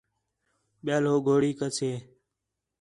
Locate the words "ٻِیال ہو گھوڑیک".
0.83-1.59